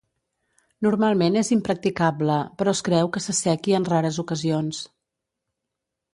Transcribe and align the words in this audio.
Normalment 0.85 1.37
és 1.41 1.51
impracticable, 1.55 2.39
però 2.63 2.73
es 2.79 2.81
creu 2.89 3.13
que 3.17 3.23
s'assequi 3.27 3.77
en 3.81 3.87
rares 3.93 4.19
ocasions. 4.27 4.83